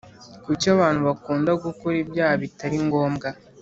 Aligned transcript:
Kuki 0.45 0.65
abantu 0.75 0.99
bakunda 1.07 1.51
gukora 1.63 1.95
ibyaha 2.03 2.35
bitari 2.43 2.77
ngombwa 2.85 3.27